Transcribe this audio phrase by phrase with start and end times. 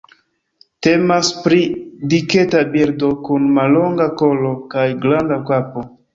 [0.85, 1.59] Temas pri
[2.13, 5.89] diketa birdo, kun mallonga kolo kaj granda kapo.